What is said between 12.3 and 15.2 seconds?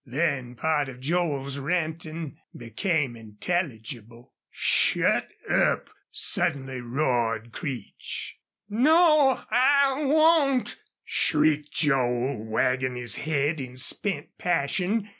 wagging his head in spent passion.